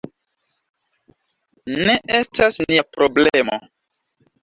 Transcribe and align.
Ne 1.91 1.97
estas 2.23 2.61
nia 2.67 2.89
problemo. 2.99 3.65